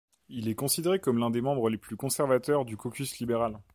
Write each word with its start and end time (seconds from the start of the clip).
Il 0.29 0.47
est 0.49 0.55
considéré 0.55 0.99
comme 0.99 1.19
l'un 1.19 1.29
des 1.29 1.41
membres 1.41 1.69
les 1.69 1.77
plus 1.77 1.95
conservateurs 1.95 2.65
du 2.65 2.75
caucus 2.75 3.19
libéral. 3.19 3.59